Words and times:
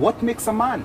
what 0.00 0.22
makes 0.22 0.46
a 0.46 0.52
man? 0.52 0.82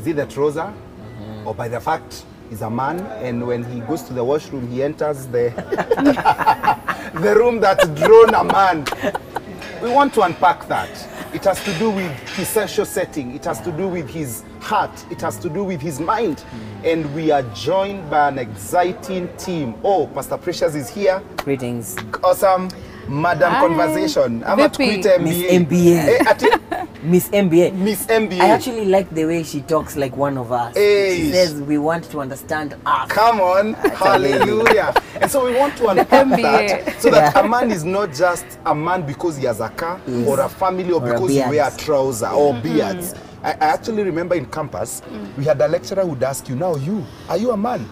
Is 0.00 0.06
it 0.08 0.16
the 0.16 0.26
trouser? 0.26 0.72
Mm-hmm. 0.72 1.46
Or 1.46 1.54
by 1.54 1.68
the 1.68 1.78
fact 1.80 2.24
he's 2.50 2.62
a 2.62 2.68
man 2.68 3.00
and 3.22 3.46
when 3.46 3.62
he 3.62 3.80
goes 3.80 4.02
to 4.02 4.12
the 4.12 4.24
washroom 4.24 4.68
he 4.68 4.82
enters 4.82 5.26
the 5.26 5.50
the 7.20 7.34
room 7.36 7.60
that's 7.60 7.86
drawn 8.00 8.34
a 8.34 8.42
man. 8.42 8.84
We 9.80 9.90
want 9.90 10.12
to 10.14 10.22
unpack 10.22 10.66
that. 10.68 10.90
It 11.32 11.44
has 11.44 11.62
to 11.64 11.78
do 11.78 11.90
with 11.90 12.10
his 12.30 12.48
social 12.48 12.84
setting. 12.84 13.34
It 13.34 13.44
has 13.44 13.60
to 13.60 13.70
do 13.70 13.86
with 13.86 14.08
his 14.08 14.42
heart. 14.60 15.04
It 15.10 15.20
has 15.20 15.38
to 15.38 15.48
do 15.48 15.62
with 15.62 15.80
his 15.80 16.00
mind. 16.00 16.38
Mm. 16.82 16.92
And 16.92 17.14
we 17.14 17.30
are 17.30 17.42
joined 17.54 18.08
by 18.08 18.28
an 18.28 18.38
exciting 18.38 19.28
team. 19.36 19.74
Oh, 19.84 20.06
Pastor 20.08 20.38
Precious 20.38 20.74
is 20.74 20.88
here. 20.88 21.22
Greetings. 21.38 21.96
Awesome. 22.24 22.70
Madam 23.08 23.52
Hi. 23.52 23.60
Conversation. 23.60 24.42
Ama 24.44 24.68
Vipi? 24.68 24.72
tukuite 25.02 25.18
Miss 25.18 25.36
MBA. 25.36 25.52
MBA. 25.52 26.08
Eh, 26.08 26.20
eh, 26.20 26.30
ati 26.30 26.46
Miss 27.02 27.28
MBA. 27.28 27.72
Miss 27.72 28.06
MBA. 28.06 28.40
I 28.40 28.48
actually 28.50 28.84
like 28.86 29.08
the 29.14 29.24
way 29.24 29.42
she 29.44 29.60
talks 29.60 29.96
like 29.96 30.16
one 30.16 30.36
of 30.36 30.50
us. 30.50 30.74
Hey. 30.74 31.16
She 31.16 31.32
says 31.32 31.54
we 31.62 31.78
want 31.78 32.10
to 32.10 32.20
understand 32.20 32.74
us. 32.84 33.08
Come 33.08 33.40
on, 33.40 33.74
hallelujah. 33.74 34.92
And 35.20 35.30
so 35.30 35.44
we 35.44 35.54
want 35.54 35.76
to 35.76 35.88
unpack 35.88 36.26
MBA. 36.26 36.84
that 36.84 37.00
so 37.00 37.10
that 37.10 37.36
a 37.36 37.48
man 37.48 37.70
is 37.70 37.84
not 37.84 38.12
just 38.12 38.44
a 38.66 38.74
man 38.74 39.06
because 39.06 39.36
he 39.36 39.44
has 39.46 39.60
a 39.60 39.68
car 39.68 40.00
Yes. 40.06 40.26
or 40.28 40.40
a 40.40 40.48
family 40.48 40.90
or, 40.90 41.00
Or 41.02 41.12
because 41.12 41.30
he 41.30 41.38
beard. 41.38 41.50
wear 41.50 41.68
a 41.68 41.76
trouser 41.76 42.28
or 42.28 42.54
mm-hmm. 42.54 42.62
beards. 42.62 43.14
I, 43.42 43.52
I 43.52 43.66
actually 43.74 44.02
remember 44.02 44.34
in 44.34 44.46
campus, 44.46 45.02
mm. 45.02 45.36
we 45.36 45.44
had 45.44 45.60
a 45.60 45.68
lecturer 45.68 46.04
who'd 46.04 46.22
ask 46.22 46.48
you, 46.48 46.56
now 46.56 46.74
you, 46.76 47.04
are 47.28 47.36
you 47.36 47.52
a 47.52 47.56
man? 47.56 47.88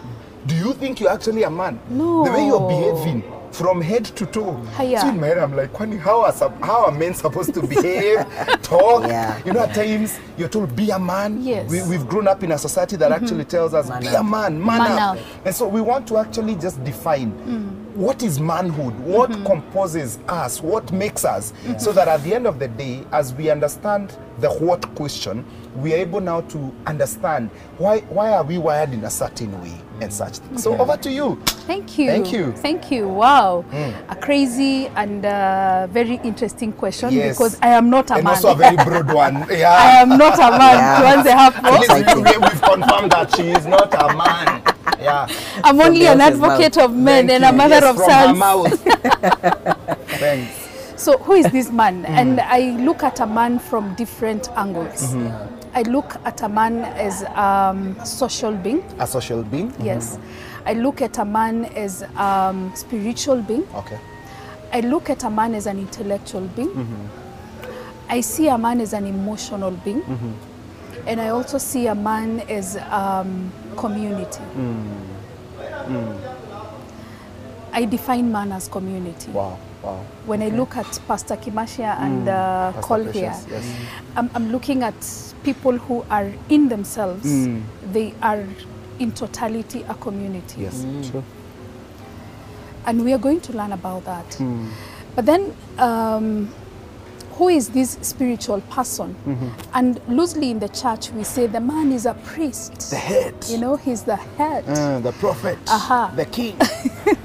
Do 0.46 0.54
you 0.56 0.72
think 0.74 1.00
you're 1.00 1.10
actually 1.10 1.44
a 1.44 1.50
man? 1.50 1.78
No. 1.88 2.24
The 2.24 2.32
way 2.32 2.46
you're 2.46 2.68
behaving 2.68 3.22
from 3.54 3.80
head 3.80 4.04
to 4.04 4.26
toe. 4.26 4.54
Hiya. 4.76 5.00
So 5.00 5.08
in 5.08 5.20
my 5.20 5.28
head, 5.28 5.38
I'm 5.38 5.54
like, 5.56 5.72
"Kwani, 5.72 5.98
how 5.98 6.22
are, 6.22 6.32
how 6.60 6.86
are 6.86 6.90
men 6.92 7.14
supposed 7.14 7.54
to 7.54 7.62
behave, 7.66 8.18
talk? 8.62 9.04
Yeah. 9.06 9.40
You 9.44 9.52
know, 9.52 9.60
at 9.60 9.74
times 9.74 10.18
you're 10.36 10.48
told, 10.48 10.74
be 10.74 10.90
a 10.90 10.98
man. 10.98 11.42
Yes. 11.42 11.70
We, 11.70 11.82
we've 11.88 12.06
grown 12.08 12.26
up 12.28 12.42
in 12.42 12.52
a 12.52 12.58
society 12.58 12.96
that 12.96 13.12
actually 13.12 13.44
tells 13.44 13.72
us, 13.74 13.88
Man 13.88 14.00
be 14.02 14.08
up. 14.08 14.20
a 14.20 14.24
man, 14.24 14.58
man, 14.64 14.78
Man 14.78 14.92
up. 14.92 15.16
up. 15.16 15.18
And 15.44 15.54
so 15.54 15.68
we 15.68 15.80
want 15.80 16.06
to 16.08 16.18
actually 16.18 16.56
just 16.56 16.82
define 16.84 17.83
what 17.94 18.22
is 18.22 18.40
manhood, 18.40 18.92
what 19.00 19.30
composes 19.44 20.18
us, 20.28 20.60
what 20.60 20.90
makes 20.92 21.24
us, 21.24 21.52
so 21.78 21.92
that 21.92 22.08
at 22.08 22.22
the 22.24 22.34
end 22.34 22.46
of 22.46 22.58
the 22.58 22.68
day, 22.68 23.04
as 23.12 23.32
we 23.34 23.50
understand 23.50 24.16
the 24.40 24.50
what 24.50 24.82
question, 24.96 25.44
we 25.76 25.92
are 25.94 25.98
able 25.98 26.20
now 26.20 26.40
to 26.42 26.72
understand 26.86 27.50
why 27.78 28.00
why 28.10 28.32
are 28.32 28.42
we 28.44 28.58
wired 28.58 28.92
in 28.92 29.02
a 29.04 29.10
certain 29.10 29.50
way 29.62 29.72
and 30.00 30.12
such 30.12 30.38
things. 30.38 30.62
So 30.62 30.76
over 30.76 30.96
to 30.96 31.10
you. 31.10 31.40
Thank 31.66 31.98
you. 31.98 32.06
Thank 32.08 32.32
you. 32.32 32.52
Thank 32.52 32.90
you. 32.90 33.08
Wow. 33.08 33.64
A 34.08 34.16
crazy 34.16 34.88
and 34.96 35.24
uh, 35.24 35.86
very 35.90 36.16
interesting 36.24 36.72
question 36.72 37.12
Yes. 37.12 37.36
because 37.36 37.58
I 37.62 37.68
am 37.68 37.90
not 37.90 38.10
a 38.10 38.14
and 38.14 38.24
man. 38.24 38.34
also 38.34 38.52
a 38.52 38.54
very 38.56 38.76
broad 38.76 39.12
one. 39.24 39.46
Yeah. 39.50 39.70
I 39.72 40.00
am 40.02 40.08
not 40.10 40.34
a 40.34 40.50
man. 40.58 40.76
Yeah. 40.78 41.00
Tuanze 41.00 41.26
At 41.30 41.54
hapo. 41.54 41.78
least 41.78 42.16
we, 42.16 42.22
we, 42.22 42.38
we've 42.38 42.62
confirmed 42.62 43.12
that 43.12 43.34
she 43.36 43.50
is 43.50 43.66
not 43.66 43.94
a 43.94 44.16
man. 44.16 44.62
Yeah. 45.00 45.26
I'm 45.62 45.80
only 45.80 46.06
an 46.06 46.20
else's 46.20 46.40
mouth. 46.40 46.50
advocate 46.52 46.78
of 46.78 46.94
men 46.94 47.26
Thank 47.28 47.42
and 47.42 47.44
a 47.44 47.56
mother 47.56 47.80
Yes, 47.80 47.84
of 47.84 47.98
sons. 47.98 48.80
Thanks. 50.18 51.02
So 51.02 51.18
who 51.18 51.32
is 51.34 51.46
this 51.52 51.70
man? 51.70 52.04
And 52.06 52.40
I 52.40 52.76
look 52.78 53.02
at 53.02 53.20
a 53.20 53.26
man 53.26 53.58
from 53.58 53.94
different 53.96 54.48
angles. 54.56 55.14
I 55.74 55.82
look 55.82 56.16
at 56.24 56.40
a 56.42 56.48
man 56.48 56.84
as 56.84 57.24
um, 57.34 57.96
a 58.00 58.06
social 58.06 58.52
being. 58.52 58.82
A 58.98 59.06
social 59.06 59.42
being. 59.42 59.74
Yes. 59.82 60.18
I 60.64 60.72
look 60.74 61.02
at 61.02 61.18
a 61.18 61.24
man 61.24 61.66
as 61.76 62.04
um, 62.16 62.72
spiritual 62.74 63.42
being. 63.42 63.66
Okay. 63.74 63.98
I 64.72 64.80
look 64.80 65.10
at 65.10 65.24
a 65.24 65.30
man 65.30 65.54
as 65.54 65.66
an 65.66 65.78
intellectual 65.78 66.42
being. 66.56 67.10
I 68.08 68.20
see 68.20 68.48
a 68.48 68.56
man 68.56 68.80
as 68.80 68.92
an 68.92 69.06
emotional 69.06 69.72
being. 69.72 70.02
And 71.06 71.20
I 71.20 71.28
also 71.28 71.58
see 71.58 71.86
a 71.88 71.94
man 71.94 72.40
as 72.48 72.76
um, 72.90 73.52
community. 73.74 74.40
I 77.72 77.84
define 77.86 78.30
man 78.30 78.52
as 78.52 78.68
community. 78.68 79.30
Wow. 79.32 79.58
Wow. 79.82 80.04
When 80.26 80.42
I 80.42 80.48
look 80.48 80.76
at 80.76 80.98
Pastor 81.06 81.36
Kimashia 81.36 81.98
and 82.00 82.28
uh, 82.28 82.72
Pastor 82.72 82.80
Col 82.82 83.02
Precious, 83.02 83.44
here, 83.44 83.54
yes. 83.58 83.76
I'm, 84.16 84.30
I'm 84.34 84.52
looking 84.52 84.82
at 84.82 84.94
people 85.42 85.76
who 85.76 86.04
are 86.08 86.32
in 86.48 86.68
themselves, 86.68 87.26
Mm. 87.26 87.62
they 87.92 88.14
are 88.22 88.44
in 88.98 89.12
totality 89.12 89.84
a 89.88 89.94
community. 89.94 90.62
Yes. 90.62 90.86
True. 91.10 91.22
And 92.86 93.04
we 93.04 93.12
are 93.12 93.18
going 93.18 93.40
to 93.40 93.52
learn 93.52 93.72
about 93.72 94.04
that. 94.04 94.40
But 95.16 95.26
then, 95.26 95.54
um, 95.78 96.48
who 97.36 97.48
is 97.48 97.68
this 97.70 97.98
spiritual 98.02 98.60
person? 98.62 99.16
And 99.74 100.00
loosely 100.08 100.50
in 100.50 100.58
the 100.60 100.68
church, 100.68 101.10
we 101.10 101.24
say 101.24 101.46
the 101.46 101.60
man 101.60 101.92
is 101.92 102.06
a 102.06 102.14
priest. 102.14 102.90
The 102.90 102.96
head. 102.96 103.34
You 103.48 103.58
know, 103.58 103.76
he's 103.76 104.02
the 104.02 104.16
head. 104.16 104.64
Uh, 104.68 105.00
the 105.00 105.12
prophet. 105.12 105.58
Aha. 105.68 106.12
The 106.14 106.26
king. 106.26 106.56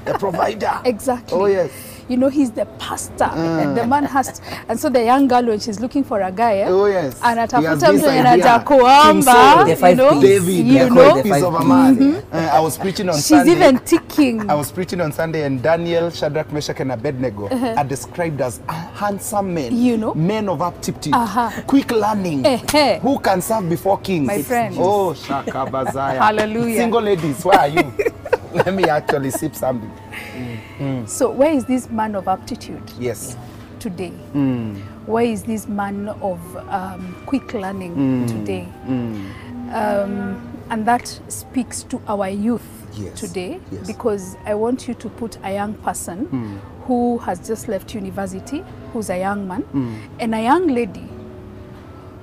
the 0.04 0.16
provider. 0.18 0.80
Exactly. 0.84 1.38
Oh, 1.38 1.46
yes. 1.46 1.70
You 2.10 2.16
know, 2.16 2.28
he's 2.28 2.50
the 2.50 2.66
pastor. 2.80 3.30
And 3.62 3.76
the 3.76 3.86
man 3.86 4.02
has, 4.02 4.40
to, 4.40 4.42
and 4.68 4.80
so 4.80 4.90
the 4.90 5.04
young 5.04 5.28
girl, 5.28 5.46
when 5.46 5.60
she's 5.60 5.78
looking 5.78 6.02
for 6.02 6.20
a 6.20 6.32
guy, 6.32 6.58
eh, 6.58 6.66
Oh, 6.68 6.86
yes. 6.86 7.14
He 7.20 7.24
has 7.24 7.38
anatafuta 7.38 7.92
this 7.92 8.02
mtu 8.02 8.64
King 8.64 8.64
kuomba, 8.64 9.90
you 9.90 9.94
know, 9.94 10.20
David, 10.20 10.66
you 10.66 10.78
the 10.80 10.90
know, 10.90 11.14
five 11.14 11.22
piece 11.22 11.42
of 11.44 11.54
a 11.54 11.64
man. 11.64 12.24
Uh, 12.32 12.36
I 12.52 12.58
was 12.58 12.76
preaching 12.76 13.08
on 13.08 13.14
she's 13.14 13.26
Sunday. 13.26 13.52
even 13.52 13.78
ticking. 13.78 14.50
I 14.50 14.54
was 14.56 14.72
preaching 14.72 15.00
on 15.00 15.12
Sunday, 15.12 15.44
and 15.44 15.62
Daniel, 15.62 16.10
Shadrach, 16.10 16.52
Meshach, 16.52 16.80
and 16.80 16.90
Abednego 16.90 17.44
uh 17.44 17.50
-huh. 17.50 17.78
are 17.78 17.88
described 17.88 18.42
as 18.42 18.60
handsome 18.94 19.54
men. 19.54 19.70
You 19.86 19.96
know. 19.96 20.14
Men 20.14 20.48
of 20.48 20.60
aptitude, 20.62 21.16
uh 21.16 21.36
-huh. 21.36 21.62
quick 21.66 21.90
learning, 21.92 22.40
uh 22.46 22.52
-huh. 22.52 22.98
who 23.00 23.18
can 23.18 23.40
serve 23.40 23.68
before 23.68 23.98
kings. 24.02 24.26
My 24.26 24.42
friend. 24.42 24.74
Oh, 24.78 25.14
Shaka 25.14 25.66
Hallelujah. 26.18 26.76
Single 26.76 27.02
ladies, 27.02 27.44
where 27.44 27.60
are 27.60 27.70
you? 27.70 27.92
Let 28.54 28.74
me 28.74 28.84
actually 28.84 29.30
sip 29.30 29.54
something. 29.54 29.90
So 31.06 31.30
where 31.30 31.52
is 31.52 31.64
this 31.66 31.88
man 31.90 32.14
of 32.14 32.26
aptitude 32.28 32.82
Yes. 32.98 33.36
today? 33.78 34.10
Where 35.06 35.24
is 35.24 35.42
this 35.44 35.66
man 35.68 36.08
of 36.08 36.40
um, 36.68 37.16
quick 37.26 37.52
learning 37.54 38.26
today? 38.26 38.68
Um, 39.72 40.46
and 40.70 40.86
that 40.86 41.06
speaks 41.28 41.82
to 41.84 42.00
our 42.08 42.28
youth 42.28 42.66
Yes, 42.94 43.20
today 43.20 43.60
yes. 43.70 43.86
because 43.86 44.36
I 44.44 44.54
want 44.54 44.88
you 44.88 44.94
to 44.94 45.08
put 45.10 45.38
a 45.44 45.52
young 45.54 45.74
person 45.74 46.60
who 46.86 47.18
has 47.18 47.38
just 47.46 47.68
left 47.68 47.94
university, 47.94 48.64
who's 48.92 49.10
a 49.10 49.18
young 49.18 49.46
man, 49.46 49.64
and 50.18 50.34
a 50.34 50.42
young 50.42 50.66
lady. 50.68 51.08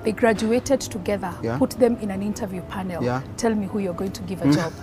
They 0.07 0.13
graduated 0.13 0.79
together. 0.79 1.33
Yeah. 1.43 1.57
Put 1.57 1.71
them 1.71 1.97
in 1.97 2.11
an 2.11 2.21
interview 2.21 2.61
panel. 2.61 3.03
Yeah. 3.03 3.21
Tell 3.35 3.53
me 3.53 3.67
who 3.67 3.79
you're 3.79 3.93
going 3.93 4.13
to 4.13 4.21
give 4.23 4.41
a 4.41 4.49
job. 4.53 4.71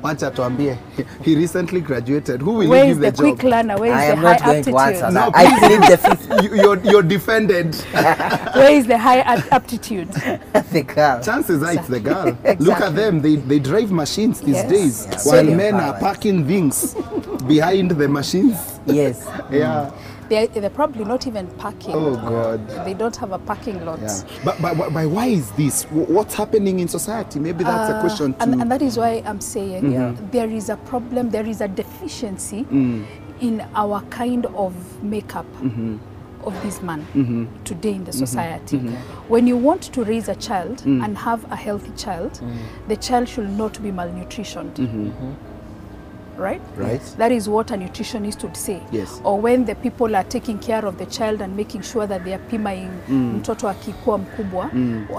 Wacha 0.00 0.30
tuambie, 0.32 0.78
he 1.24 1.34
recently 1.34 1.80
graduated. 1.80 2.40
Who 2.40 2.52
will 2.52 2.68
Where 2.68 2.84
you 2.84 2.94
give 2.94 3.00
the 3.00 3.10
the, 3.10 3.16
quick 3.16 3.42
learner? 3.42 3.76
Where 3.76 3.90
is 3.90 3.96
I 3.96 4.06
the 4.06 4.12
am 4.12 4.18
high 4.18 4.22
not 4.22 4.44
going 4.44 4.62
to 4.62 4.78
answer? 4.78 5.10
No, 5.10 5.30
that. 5.30 5.32
I 5.34 5.58
plead 5.58 5.90
the 5.90 5.98
fifth. 5.98 6.26
You- 6.44 6.54
You're, 6.54 6.78
you're 6.84 7.02
defended. 7.02 7.74
Where 8.54 8.70
is 8.70 8.86
the 8.86 8.96
high 8.96 9.22
aptitude? 9.50 10.12
the 10.12 10.84
girl. 10.86 11.20
Chances 11.24 11.60
are 11.64 11.72
it's 11.72 11.88
the 11.88 11.98
girl. 11.98 12.38
Look 12.60 12.80
at 12.80 12.94
them. 12.94 13.20
They, 13.20 13.34
they 13.34 13.58
drive 13.58 13.90
machines 13.90 14.40
these 14.40 14.54
Yes. 14.54 14.70
days 14.70 15.06
Yeah. 15.10 15.18
while 15.32 15.44
men 15.56 15.72
powers. 15.72 15.94
are 15.94 15.98
packing 15.98 16.46
things 16.46 16.94
behind 17.48 17.90
the 17.90 18.06
machines. 18.06 18.78
Yes. 18.86 19.26
Yeah. 19.50 19.90
They're, 20.28 20.46
they're 20.48 20.70
probably 20.70 21.04
not 21.04 21.26
even 21.26 21.46
parking. 21.52 21.94
Oh, 21.94 22.16
God. 22.16 22.68
They 22.84 22.94
don't 22.94 23.14
have 23.16 23.32
a 23.32 23.38
parking 23.38 23.84
lot. 23.84 24.00
Yeah. 24.00 24.22
But, 24.44 24.60
but, 24.60 24.76
but, 24.76 24.92
why 25.08 25.26
is 25.26 25.50
this? 25.52 25.84
What's 25.84 26.34
happening 26.34 26.80
in 26.80 26.88
society? 26.88 27.38
Maybe 27.38 27.62
that's 27.64 27.90
a 27.92 28.00
question 28.00 28.34
to. 28.34 28.40
Uh, 28.40 28.42
and, 28.42 28.60
and 28.62 28.70
that 28.72 28.82
is 28.82 28.96
why 28.96 29.22
I'm 29.24 29.40
saying 29.40 29.92
Yeah. 29.92 30.14
there 30.32 30.48
is 30.50 30.68
a 30.68 30.76
problem, 30.78 31.30
there 31.30 31.46
is 31.46 31.60
a 31.60 31.68
deficiency 31.68 32.64
Mm. 32.64 33.04
in 33.40 33.60
our 33.74 34.00
kind 34.10 34.46
of 34.46 34.74
makeup 35.02 35.46
Mm-hmm. 35.62 35.98
of 36.46 36.62
this 36.62 36.80
man 36.82 37.04
today 37.64 37.92
in 37.94 38.04
the 38.04 38.12
society. 38.12 38.78
When 39.28 39.46
you 39.46 39.56
want 39.56 39.82
to 39.92 40.04
raise 40.04 40.28
a 40.28 40.34
child 40.36 40.78
Mm. 40.84 41.04
and 41.04 41.18
have 41.18 41.44
a 41.52 41.56
healthy 41.56 41.92
child, 41.96 42.40
the 42.88 42.96
child 42.96 43.28
should 43.28 43.50
not 43.50 43.80
be 43.82 43.90
malnutritioned. 43.92 44.74
Right? 46.38 46.60
Right. 46.76 47.00
That 47.18 47.32
is 47.32 47.48
what 47.48 47.70
a 47.70 47.74
nutritionist 47.74 48.42
would 48.42 48.56
say. 48.56 48.82
Yes. 48.92 49.20
Or 49.24 49.40
when 49.40 49.64
the 49.64 49.74
people 49.74 50.14
are 50.16 50.24
taking 50.24 50.58
care 50.58 50.84
of 50.84 50.98
the 50.98 51.06
child 51.06 51.40
and 51.40 51.56
making 51.56 51.82
sure 51.82 52.06
that 52.06 52.24
they 52.24 52.34
are 52.34 52.42
pimaing 52.50 52.90
mtoto 53.08 53.68
akikuwa 53.68 54.18
mkubwa, 54.18 54.70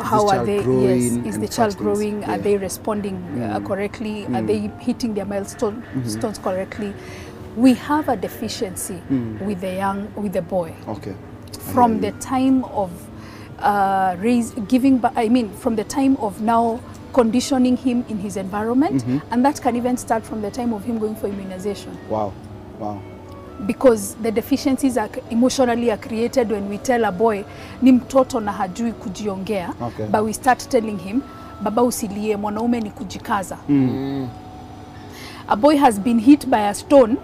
how 0.03 0.23
this 0.23 0.31
are 0.33 0.45
they? 0.45 0.63
growing 0.63 1.25
Yes, 1.25 1.35
is 1.35 1.39
the 1.39 1.47
child 1.47 1.77
growing 1.77 2.11
growing? 2.19 2.23
Are 2.29 2.37
they 2.43 2.57
responding 2.57 3.15
uh, 3.41 3.59
correctly? 3.67 4.25
Are 4.33 4.41
they 4.47 4.69
hitting 4.79 5.13
their 5.13 5.25
milestone 5.25 5.83
stones 6.05 6.39
correctly? 6.39 6.93
We 7.57 7.73
have 7.73 8.09
a 8.09 8.15
deficiency 8.15 9.01
with 9.45 9.61
the 9.61 9.73
young, 9.73 10.07
with 10.15 10.33
the 10.33 10.41
boy 10.43 10.73
Okay. 10.87 11.13
from 11.73 11.99
the 12.01 12.11
time 12.19 12.63
of 12.65 12.91
uh, 13.59 14.15
raise, 14.19 14.51
giving, 14.67 15.01
I 15.15 15.29
mean, 15.29 15.49
from 15.49 15.75
the 15.75 15.83
time 15.83 16.15
of 16.17 16.39
now 16.41 16.79
conditioning 17.21 17.77
him 17.77 18.03
in 18.09 18.17
his 18.19 18.37
environment, 18.37 19.03
and 19.31 19.43
that 19.45 19.61
can 19.61 19.75
even 19.75 19.97
start 19.97 20.23
from 20.23 20.41
the 20.41 20.51
time 20.51 20.73
of 20.75 20.83
him 20.85 20.99
going 20.99 21.15
for 21.15 21.29
immunization. 21.29 21.91
Wow. 22.09 22.31
Wow. 22.79 22.97
because 23.67 24.15
the 24.21 24.31
deficiencies 24.31 24.97
are 24.97 25.09
emotionally 25.31 25.91
are 25.91 25.97
created 26.07 26.51
when 26.51 26.69
we 26.69 26.77
tell 26.77 27.05
a 27.05 27.11
boy 27.11 27.43
ni 27.81 27.91
mtoto 27.91 28.39
na 28.39 28.51
hajui 28.51 28.91
kujiongea 28.91 29.73
Okay. 29.81 30.05
but 30.05 30.21
we 30.21 30.33
start 30.33 30.69
telling 30.69 30.97
him 30.97 31.21
baba 31.61 31.83
usilie 31.83 32.37
mwanaume 32.37 32.81
ni 32.81 32.89
kujikaza 32.91 33.57
a 35.47 35.55
boy 35.55 35.77
has 35.77 35.99
been 35.99 36.19
hit 36.19 36.45
by 36.47 36.57
a 36.67 36.73
stone 36.73 37.15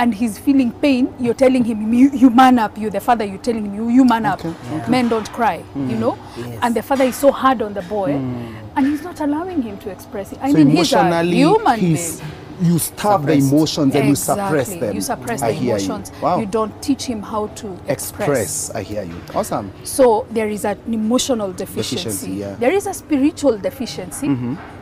and 0.00 0.14
he's 0.14 0.38
feeling 0.38 0.72
pain 0.84 1.12
you're 1.20 1.34
telling 1.34 1.62
him 1.62 1.92
you, 1.92 2.10
you 2.10 2.30
man 2.30 2.58
up 2.58 2.76
You're 2.78 2.90
the 2.90 3.00
father 3.00 3.24
you're 3.24 3.44
telling 3.48 3.66
him 3.66 3.74
you, 3.74 3.88
you 3.90 4.04
man 4.04 4.24
up 4.24 4.42
men 4.88 5.08
don't 5.08 5.30
cry 5.30 5.56
you 5.56 5.62
hmm. 5.64 6.00
know 6.00 6.18
Yes. 6.36 6.58
and 6.62 6.74
the 6.74 6.82
father 6.82 7.04
is 7.04 7.16
so 7.16 7.30
hard 7.30 7.60
on 7.60 7.74
the 7.74 7.82
boy 7.82 8.12
hmm. 8.16 8.56
and 8.76 8.86
he's 8.86 9.02
not 9.02 9.20
allowing 9.20 9.60
him 9.62 9.76
to 9.78 9.90
express 9.90 10.32
it 10.32 10.38
i 10.40 10.50
so 10.50 10.56
mean 10.56 10.70
he's 10.70 10.92
a 10.94 11.00
emotionally, 11.00 11.36
human 11.36 11.78
he's, 11.78 12.20
being 12.20 12.30
you 12.62 12.78
starve 12.78 13.24
the 13.26 13.40
Suppressed. 13.40 13.52
emotions 13.52 13.94
and 13.94 14.08
you 14.08 14.14
suppress 14.14 14.68
them. 14.74 14.94
You 14.94 15.00
suppress 15.00 15.42
I 15.42 15.52
the 15.52 15.60
emotions. 15.62 16.12
You. 16.14 16.22
Wow. 16.22 16.40
You 16.40 16.46
don't 16.46 16.82
teach 16.82 17.04
him 17.04 17.22
how 17.22 17.46
to 17.46 17.72
express. 17.88 18.68
express. 18.68 18.70
I 18.74 18.82
hear 18.82 19.02
you. 19.02 19.18
Awesome. 19.34 19.72
So 19.84 20.26
there 20.30 20.46
is 20.48 20.66
an 20.66 20.78
emotional 20.86 21.54
deficiency. 21.54 21.96
Deficiency, 21.96 22.30
yeah. 22.32 22.54
There 22.56 22.72
is 22.72 22.86
a 22.86 22.92
spiritual 22.92 23.56
deficiency. 23.56 24.28
Mm-hmm. 24.28 24.79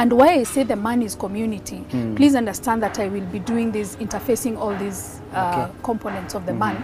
And 0.00 0.14
why 0.14 0.28
I 0.28 0.44
say 0.44 0.62
the 0.62 0.76
man 0.76 1.02
is 1.02 1.14
community, 1.14 1.84
please 2.16 2.34
understand 2.34 2.82
that 2.82 2.98
I 2.98 3.08
will 3.08 3.26
be 3.26 3.38
doing 3.38 3.70
this, 3.70 3.96
interfacing 3.96 4.56
all 4.56 4.74
these 4.76 5.20
uh, 5.34 5.66
Okay. 5.68 5.72
components 5.82 6.34
of 6.34 6.46
the 6.46 6.54
man, 6.54 6.82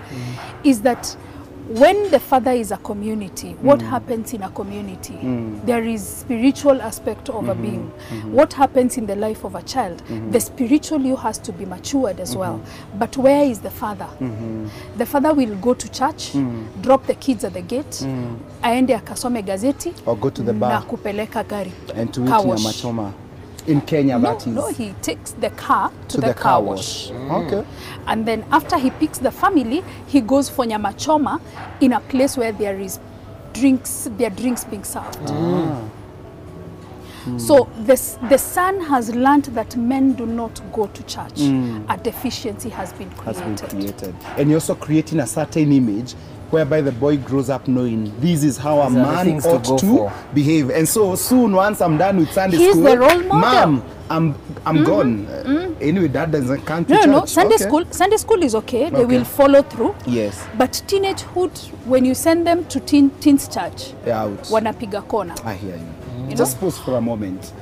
is 0.63 0.83
that 0.83 1.17
when 1.69 2.11
the 2.11 2.21
father 2.21 2.53
is 2.53 2.71
a 2.71 2.77
community, 2.77 3.53
what 3.61 3.83
happens 3.83 4.33
in 4.33 4.43
a 4.43 4.51
community? 4.51 5.19
There 5.65 5.85
is 5.85 6.07
spiritual 6.07 6.81
aspect 6.81 7.29
of 7.29 7.49
a 7.49 7.55
being. 7.55 7.89
What 8.33 8.53
happens 8.53 8.97
in 8.97 9.07
the 9.07 9.17
life 9.17 9.45
of 9.45 9.55
a 9.55 9.63
child? 9.63 10.03
The 10.33 10.41
spiritual 10.41 11.01
you 11.01 11.17
has 11.17 11.39
to 11.39 11.53
be 11.53 11.65
matured 11.65 12.21
as 12.21 12.37
well. 12.37 12.63
But 12.99 13.17
where 13.17 13.45
is 13.45 13.61
the 13.61 13.71
father? 13.71 14.09
The 14.97 15.07
father 15.07 15.35
will 15.35 15.57
go 15.57 15.75
to 15.75 15.89
church, 15.91 16.33
drop 16.83 17.07
the 17.07 17.15
kids 17.15 17.45
at 17.45 17.55
the 17.55 17.63
gate, 17.63 18.07
aende 18.63 18.95
akasome 18.95 19.43
gazeti 19.43 19.93
Or 20.07 20.17
go 20.17 20.31
to 20.31 20.43
the 20.43 20.53
na 20.53 20.81
kupeleka 20.83 21.45
gari 21.45 21.73
and 21.95 22.13
to 22.15 22.23
eat 22.23 22.29
nyama 22.29 22.55
machoma. 22.57 23.13
In 23.67 23.81
Kenya, 23.81 24.19
No, 24.19 24.33
that 24.33 24.47
is. 24.47 24.55
no, 24.55 24.69
he 24.69 24.93
takes 25.03 25.33
the 25.33 25.51
car 25.51 25.91
to, 26.09 26.17
to 26.17 26.21
the, 26.21 26.35
car 26.35 26.63
wash. 26.63 27.11
Okay. 27.11 27.65
And 28.07 28.25
then 28.27 28.45
after 28.53 28.79
he 28.79 28.91
picks 28.91 29.19
the 29.19 29.31
family, 29.31 29.83
he 30.07 30.21
goes 30.21 30.49
for 30.49 30.65
nyama 30.65 30.93
choma 30.95 31.41
in 31.81 31.93
a 31.93 32.01
place 32.01 32.37
where 32.37 32.53
there 32.53 32.79
is 32.79 33.01
drinks, 33.53 34.09
there 34.17 34.31
drinks 34.31 34.65
being 34.65 34.85
served. 34.85 35.19
So 37.39 37.69
this, 37.79 38.19
the 38.29 38.39
son 38.39 38.81
has 38.83 39.13
learned 39.13 39.47
that 39.47 39.77
men 39.77 40.13
do 40.13 40.27
not 40.27 40.61
go 40.73 40.87
to 40.87 41.03
church. 41.03 41.41
A 41.41 41.99
deficiency 42.01 42.69
has 42.69 42.93
been 42.93 43.11
Has 43.11 43.41
been 43.41 43.57
created. 43.57 44.15
And 44.37 44.49
you're 44.49 44.59
also 44.59 44.77
creating 44.77 45.19
a 45.19 45.27
certain 45.27 45.73
image 45.73 46.15
whereby 46.51 46.81
the 46.81 46.93
boy 46.93 47.17
grows 47.17 47.51
up 47.51 47.67
knowing 47.69 48.13
this 48.21 48.45
is 48.45 48.57
how 48.57 48.81
a 48.81 48.89
These 48.89 48.97
are 48.97 49.01
the 49.01 49.13
man 49.15 49.25
things 49.27 49.43
to 49.45 49.51
ought 49.51 49.67
go 49.67 49.79
to, 49.79 49.87
for. 49.97 50.13
behave. 50.35 50.71
And 50.71 50.89
so 50.89 51.15
soon, 51.17 51.53
once 51.53 51.81
I'm 51.81 51.99
done 51.99 52.19
with 52.19 52.33
Sunday 52.33 52.57
He's 52.59 52.71
school, 52.71 52.85
the 52.85 52.99
role 52.99 53.23
model. 53.23 53.73
Mom, 53.73 53.85
I'm, 54.09 54.35
I'm 54.65 54.85
gone. 54.85 55.27
Uh, 55.27 55.73
Anyway, 55.81 56.09
dad 56.09 56.33
doesn't 56.33 56.63
come 56.65 56.87
No, 56.89 56.97
church. 56.97 57.07
no, 57.07 57.25
Sunday 57.27 57.57
Okay. 57.57 57.65
school. 57.65 57.85
Sunday 57.91 58.17
school 58.17 58.43
is 58.43 58.55
okay. 58.55 58.89
They 58.89 58.97
Okay. 58.97 59.05
will 59.19 59.25
follow 59.25 59.63
through. 59.63 59.95
Yes. 60.07 60.47
But 60.57 60.73
teenagehood, 60.87 61.59
when 61.85 62.05
you 62.05 62.15
send 62.15 62.47
them 62.47 62.65
to 62.67 62.81
teen, 62.81 63.11
teens 63.21 63.47
church, 63.49 63.93
They're 64.05 64.15
out. 64.15 64.43
wanapiga 64.45 65.07
kona. 65.07 65.35
I 65.45 65.55
hear 65.55 65.77
you. 65.77 66.31
You 66.31 66.37
Just 66.37 66.59
pause 66.61 66.79
for 66.79 66.97
a 66.97 67.01
moment. 67.01 67.53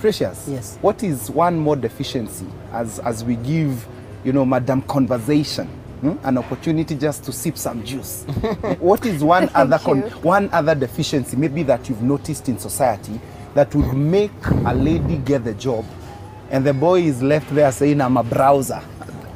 Precious. 0.00 0.46
Yes. 0.48 0.78
What 0.80 1.02
is 1.02 1.30
one 1.30 1.58
more 1.58 1.76
deficiency 1.76 2.46
as 2.72 3.00
as 3.00 3.22
we 3.24 3.34
give, 3.36 3.86
you 4.24 4.32
know, 4.32 4.44
Madam 4.46 4.80
Conversation 4.82 5.68
hmm, 6.00 6.14
an 6.24 6.38
opportunity 6.38 6.94
just 6.94 7.24
to 7.24 7.32
sip 7.32 7.56
some 7.56 7.84
juice? 7.84 8.24
what 8.78 9.04
is 9.06 9.22
one 9.24 9.50
other 9.54 9.78
con- 9.78 10.02
one 10.22 10.48
other 10.52 10.74
deficiency 10.74 11.36
maybe 11.36 11.62
that 11.64 11.88
you've 11.88 12.02
noticed 12.02 12.48
in 12.48 12.58
society 12.58 13.20
that 13.54 13.74
would 13.74 13.92
make 13.94 14.30
a 14.66 14.74
lady 14.74 15.16
get 15.18 15.44
the 15.44 15.54
job, 15.54 15.84
and 16.50 16.64
the 16.64 16.72
boy 16.74 17.00
is 17.02 17.22
left 17.22 17.52
there 17.54 17.70
saying, 17.72 18.00
"I'm 18.00 18.16
a 18.16 18.22
browser." 18.22 18.80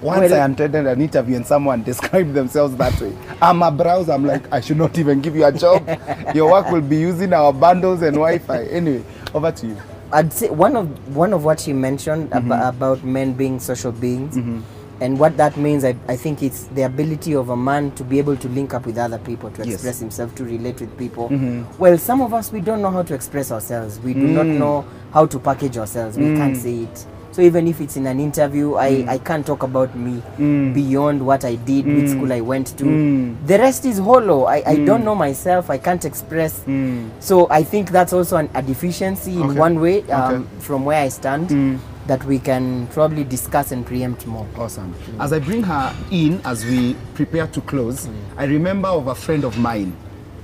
Once 0.01 0.31
Well- 0.33 0.43
I 0.43 0.45
attended 0.53 0.87
an 0.87 1.01
interview 1.01 1.37
and 1.37 1.47
someone 1.47 1.83
described 1.91 2.35
themselves 2.35 2.75
that 2.77 3.01
way. 3.01 3.17
I'm 3.41 3.63
a 3.63 3.71
browser. 3.71 4.11
I'm 4.13 4.25
like, 4.27 4.53
I 4.53 4.61
should 4.61 4.77
not 4.77 4.99
even 4.99 5.21
give 5.21 5.37
you 5.37 5.45
a 5.45 5.53
job. 5.53 5.89
Your 6.35 6.51
work 6.51 6.71
will 6.73 6.81
be 6.81 6.97
using 6.97 7.33
our 7.33 7.53
bundles 7.53 8.03
and 8.03 8.15
Wi-Fi. 8.17 8.65
Anyway, 8.65 9.05
over 9.33 9.53
to 9.53 9.67
you. 9.69 9.77
I'd 10.11 10.33
say 10.33 10.51
one 10.51 10.75
of 10.77 11.17
one 11.17 11.33
of 11.33 11.45
what 11.45 11.67
you 11.69 11.75
mentioned 11.75 12.31
Mm-hmm. 12.31 12.51
ab- 12.53 12.75
about 12.75 13.05
men 13.05 13.33
being 13.35 13.61
social 13.61 13.93
beings, 13.93 14.37
and 15.03 15.19
what 15.19 15.37
that 15.37 15.57
means, 15.57 15.85
I, 15.85 15.97
I 16.09 16.17
think 16.17 16.43
it's 16.43 16.65
the 16.69 16.83
ability 16.83 17.35
of 17.35 17.49
a 17.51 17.57
man 17.57 17.91
to 17.97 18.05
be 18.05 18.19
able 18.19 18.37
to 18.37 18.49
link 18.49 18.73
up 18.73 18.87
with 18.87 18.97
other 18.99 19.19
people, 19.19 19.51
to 19.51 19.59
Yes. 19.59 19.67
Mm-hmm. 19.67 19.75
express 19.75 19.99
himself, 20.01 20.35
to 20.37 20.45
relate 20.45 20.81
with 20.81 20.97
people. 20.97 21.29
Well, 21.79 21.99
some 21.99 22.21
of 22.23 22.33
us 22.33 22.53
we 22.53 22.61
don't 22.61 22.81
know 22.83 22.91
how 22.91 23.03
to 23.03 23.15
express 23.15 23.51
ourselves. 23.51 23.99
We 24.01 24.15
do 24.15 24.21
Mm. 24.27 24.35
not 24.35 24.47
know 24.47 24.85
how 25.13 25.27
to 25.27 25.39
package 25.39 25.77
ourselves. 25.77 26.17
We 26.17 26.35
can't 26.37 26.57
say 26.57 26.85
it. 26.85 27.07
So 27.33 27.41
even 27.41 27.67
if 27.67 27.81
it's 27.81 27.97
in 27.97 28.07
an 28.07 28.21
interview, 28.21 28.75
I, 28.77 28.91
Mm. 28.91 29.09
I 29.09 29.19
can't 29.19 29.47
talk 29.47 29.63
about 29.63 29.97
me 29.97 30.23
beyond 30.75 31.25
what 31.25 31.45
I 31.47 31.55
did, 31.57 31.87
which 31.87 32.11
school 32.11 32.31
I 32.33 32.41
went 32.43 32.77
to. 32.79 32.85
Mm. 32.85 33.37
The 33.47 33.59
rest 33.59 33.87
is 33.87 33.99
hollow. 33.99 34.45
I, 34.45 34.63
I 34.67 34.77
don't 34.85 35.03
know 35.05 35.15
myself. 35.15 35.71
I 35.71 35.79
can't 35.79 36.05
express. 36.05 36.63
So 37.21 37.47
I 37.51 37.63
think 37.65 37.91
that's 37.91 38.13
also 38.13 38.37
an, 38.37 38.51
a 38.55 38.61
deficiency 38.63 39.35
in 39.41 39.51
Okay. 39.51 39.59
one 39.59 39.81
way 39.81 40.03
um, 40.11 40.35
Okay. 40.35 40.45
from 40.61 40.85
where 40.85 41.01
I 41.03 41.09
stand 41.09 41.49
that 42.07 42.25
we 42.25 42.39
can 42.39 42.87
probably 42.89 43.25
discuss 43.25 43.73
and 43.73 43.87
preempt 43.87 44.27
more. 44.27 44.47
Awesome. 44.57 44.95
As 45.21 45.33
I 45.33 45.39
bring 45.39 45.63
her 45.63 45.95
in 46.11 46.41
as 46.45 46.65
we 46.65 46.95
prepare 47.15 47.47
to 47.49 47.61
close, 47.61 48.07
mm. 48.07 48.15
I 48.37 48.45
remember 48.45 48.89
of 48.89 49.07
a 49.07 49.15
friend 49.15 49.45
of 49.45 49.59
mine 49.59 49.97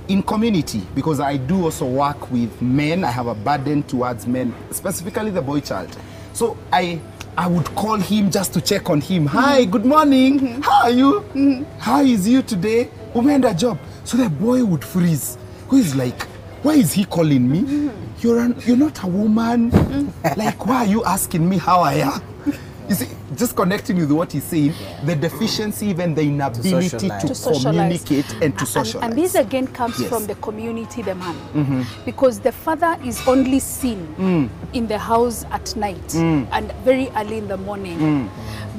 in 0.07 0.23
community 0.23 0.81
because 0.95 1.19
I 1.19 1.37
do 1.37 1.65
also 1.65 1.85
work 1.85 2.31
with 2.31 2.61
men. 2.61 3.03
I 3.03 3.11
have 3.11 3.27
a 3.27 3.35
burden 3.35 3.83
towards 3.83 4.25
men, 4.27 4.53
specifically 4.71 5.31
the 5.31 5.41
boy 5.41 5.59
child. 5.59 5.95
So 6.33 6.57
I 6.71 6.99
I 7.37 7.47
would 7.47 7.67
call 7.75 7.95
him 7.95 8.31
just 8.31 8.53
to 8.53 8.61
check 8.61 8.89
on 8.89 8.99
him. 8.99 9.25
Mm-hmm. 9.25 9.37
Hi, 9.37 9.65
good 9.65 9.85
morning. 9.85 10.39
Mm-hmm. 10.39 10.61
How 10.61 10.83
are 10.83 10.89
you? 10.89 11.21
Mm-hmm. 11.33 11.63
How 11.79 12.01
is 12.01 12.27
you 12.27 12.41
today? 12.41 12.89
Umeenda 13.13 13.57
job. 13.57 13.77
So 14.03 14.17
the 14.17 14.29
boy 14.29 14.65
would 14.65 14.83
freeze. 14.83 15.37
Who 15.69 15.77
is 15.77 15.95
like, 15.95 16.27
why 16.63 16.73
is 16.73 16.93
he 16.93 17.05
calling 17.05 17.49
me? 17.49 17.91
You're 18.19 18.39
an, 18.39 18.55
you're 18.65 18.77
not 18.77 19.01
a 19.03 19.07
woman. 19.07 19.71
like, 20.37 20.65
why 20.65 20.77
are 20.77 20.85
you 20.85 21.03
asking 21.05 21.47
me 21.47 21.57
how 21.57 21.81
I 21.81 21.93
am? 21.95 22.21
You 22.89 22.95
see, 22.95 23.07
just 23.35 23.55
connecting 23.55 23.97
with 23.97 24.11
what 24.11 24.31
he's 24.31 24.43
saying, 24.43 24.73
the 25.05 25.15
deficiency, 25.15 25.87
even 25.87 26.15
the 26.15 26.23
inability 26.23 26.71
to, 26.71 26.81
socialize. 26.89 27.23
To 27.23 27.35
socialize. 27.35 27.63
communicate 28.03 28.31
and 28.41 28.53
to 28.55 28.59
And- 28.61 28.67
socialize. 28.67 29.09
And, 29.11 29.17
this 29.17 29.35
again 29.35 29.67
comes 29.67 29.99
Yes. 29.99 30.09
from 30.09 30.25
the 30.25 30.33
community, 30.35 31.03
the 31.03 31.13
man. 31.13 31.85
Because 32.03 32.39
the 32.39 32.51
father 32.51 32.97
is 33.05 33.21
only 33.27 33.59
seen 33.59 34.49
in 34.73 34.87
the 34.87 34.97
house 34.97 35.45
at 35.51 35.75
night 35.75 36.15
and 36.15 36.71
very 36.83 37.09
early 37.15 37.37
in 37.37 37.47
the 37.47 37.57
morning. 37.57 38.27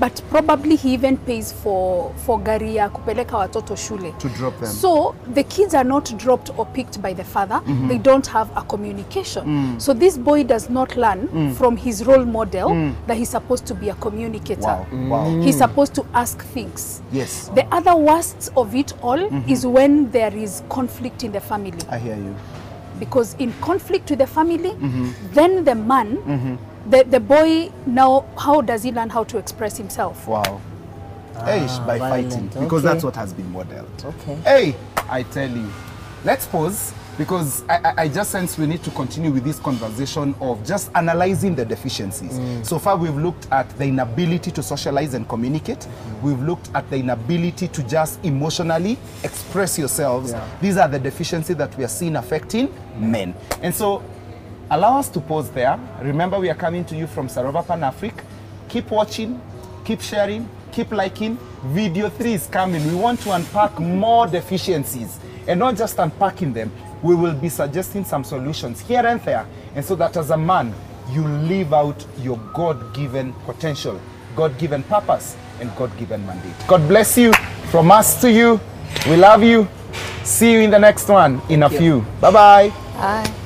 But 0.01 0.23
probably 0.31 0.77
he 0.77 0.95
even 0.95 1.17
pays 1.19 1.53
for, 1.53 2.11
for 2.27 2.41
gari 2.41 2.77
ya 2.77 2.89
kupeleka 2.89 3.37
watoto 3.37 3.77
shule. 3.77 4.13
To 4.19 4.29
drop 4.29 4.59
them. 4.61 4.69
So 4.69 5.15
the 5.35 5.45
kids 5.45 5.75
are 5.75 5.85
not 5.85 6.17
dropped 6.17 6.51
or 6.57 6.67
picked 6.67 7.03
by 7.03 7.13
the 7.15 7.25
father. 7.25 7.61
They 7.89 7.99
don't 7.99 8.27
have 8.27 8.49
a 8.57 8.63
communication. 8.63 9.79
So 9.81 9.93
this 9.95 10.17
boy 10.19 10.45
does 10.45 10.71
not 10.71 10.97
learn 10.97 11.55
from 11.55 11.77
his 11.77 12.05
role 12.07 12.25
model 12.25 12.93
that 13.07 13.17
he's 13.17 13.29
supposed 13.31 13.67
to 13.67 13.75
be 13.75 13.91
a 13.91 13.95
communicator. 13.95 14.63
wow, 14.63 14.87
wow. 15.09 15.41
He's 15.43 15.59
supposed 15.59 15.95
to 15.95 16.07
ask 16.15 16.43
things. 16.45 17.03
Yes, 17.13 17.51
The 17.55 17.67
other 17.75 17.95
worst 17.95 18.51
of 18.57 18.75
it 18.75 18.93
all 19.03 19.21
is 19.51 19.67
when 19.67 20.11
there 20.11 20.35
is 20.35 20.63
conflict 20.71 21.25
in 21.25 21.33
the 21.33 21.41
family. 21.41 21.79
I 21.91 21.99
hear 21.99 22.17
you. 22.17 22.35
Because 22.99 23.35
in 23.39 23.53
conflict 23.61 24.11
with 24.11 24.19
the 24.19 24.27
family, 24.27 24.75
then 25.35 25.65
the 25.65 25.75
man, 25.75 26.59
the, 26.89 27.05
the 27.05 27.21
boy 27.21 27.71
now, 27.87 28.27
how 28.39 28.61
does 28.61 28.83
he 28.83 28.93
learn 28.93 29.11
how 29.11 29.25
to 29.25 29.39
express 29.39 29.77
himself? 29.77 30.27
Wow. 30.27 30.61
Hey, 31.45 31.67
ah, 31.69 31.85
by 31.87 31.99
violent. 31.99 32.33
fighting, 32.33 32.49
because 32.49 32.85
Okay. 32.85 32.93
that's 32.93 33.05
what 33.05 33.17
has 33.17 33.33
been 33.33 33.51
modeled. 33.51 33.89
Okay. 34.05 34.35
Hey, 34.45 34.77
I 35.09 35.23
tell 35.25 35.51
you. 35.51 35.71
Let's 36.23 36.47
pause 36.47 36.93
because 37.17 37.65
I, 37.69 37.77
I, 37.77 37.95
I 38.03 38.09
just 38.09 38.31
sense 38.31 38.59
we 38.59 38.67
need 38.67 38.83
to 38.83 38.91
continue 38.91 39.31
with 39.31 39.43
this 39.45 39.59
conversation 39.59 40.35
of 40.41 40.65
just 40.67 40.91
analyzing 40.95 41.55
the 41.55 41.65
deficiencies. 41.65 42.39
Mm. 42.39 42.65
So 42.67 42.79
far, 42.79 42.97
we've 42.97 43.17
looked 43.17 43.51
at 43.51 43.69
the 43.79 43.85
inability 43.85 44.51
to 44.51 44.63
socialize 44.63 45.15
and 45.15 45.27
communicate. 45.29 45.81
Mm-hmm. 45.81 46.27
We've 46.27 46.43
looked 46.43 46.71
at 46.75 46.89
the 46.91 46.97
inability 46.97 47.69
to 47.69 47.83
just 47.85 48.23
emotionally 48.25 48.99
express 49.25 49.79
yourselves. 49.79 50.33
Yeah. 50.33 50.47
These 50.61 50.77
are 50.77 50.89
the 50.89 50.99
deficiencies 50.99 51.57
that 51.57 51.75
we 51.79 51.85
are 51.85 51.89
seeing 51.89 52.17
affecting 52.17 52.73
men. 52.99 53.35
And 53.63 53.75
so, 53.75 54.03
allow 54.71 54.99
us 54.99 55.09
to 55.11 55.21
pause 55.21 55.51
there. 55.51 55.79
Remember, 56.03 56.39
we 56.39 56.49
are 56.49 56.55
coming 56.55 56.85
to 56.87 56.97
you 56.97 57.07
from 57.07 57.29
Sarova 57.29 57.67
Pan 57.67 57.83
Afric. 57.85 58.15
Keep 58.69 58.91
watching, 58.91 59.41
keep 59.85 60.01
sharing, 60.01 60.49
keep 60.73 60.93
liking. 60.93 61.37
Video 61.67 62.09
three 62.09 62.35
is 62.35 62.47
coming. 62.47 62.87
We 62.87 62.95
want 62.95 63.21
to 63.21 63.33
unpack 63.33 63.79
more 63.79 64.27
deficiencies 64.27 65.19
and 65.47 65.59
not 65.59 65.77
just 65.77 65.99
unpacking 65.99 66.53
them. 66.53 66.73
We 67.03 67.15
will 67.15 67.35
be 67.35 67.49
suggesting 67.49 68.05
some 68.05 68.25
solutions 68.25 68.81
here 68.81 69.05
and 69.05 69.21
there. 69.23 69.47
And 69.75 69.85
so 69.85 69.97
that 69.97 70.17
as 70.17 70.31
a 70.31 70.37
man, 70.37 70.73
you 71.11 71.27
live 71.27 71.75
out 71.75 72.05
your 72.19 72.39
God 72.55 72.95
given 72.95 73.33
potential, 73.45 74.01
God 74.37 74.57
given 74.59 74.83
purpose, 74.85 75.37
and 75.61 75.75
God 75.77 75.97
given 75.99 76.25
mandate. 76.27 76.55
God 76.69 76.87
bless 76.89 77.19
you 77.19 77.33
from 77.71 77.91
us 77.91 78.21
to 78.21 78.31
you. 78.31 78.61
We 79.09 79.17
love 79.17 79.43
you. 79.43 79.67
See 80.23 80.53
you 80.53 80.61
in 80.61 80.71
the 80.71 80.79
next 80.79 81.09
one 81.09 81.41
in 81.49 81.63
a 81.63 81.71
you. 81.71 81.79
few. 81.79 82.01
Bye 82.21 82.31
bye. 82.31 82.69
Bye. 82.95 83.40